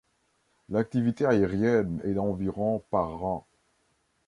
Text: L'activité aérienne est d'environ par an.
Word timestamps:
L'activité 0.69 1.27
aérienne 1.27 2.01
est 2.03 2.15
d'environ 2.15 2.81
par 2.89 3.23
an. 3.23 3.45